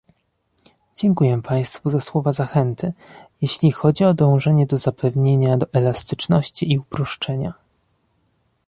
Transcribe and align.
Dziękuję 0.95 1.41
państwu 1.41 1.89
za 1.89 2.01
słowa 2.01 2.33
zachęty, 2.33 2.93
jeśli 3.41 3.71
chodzi 3.71 4.03
o 4.03 4.13
dążenie 4.13 4.65
do 4.65 4.77
zapewnienia 4.77 5.57
elastyczności 5.73 6.71
i 6.71 6.77
uproszczenia 6.79 7.53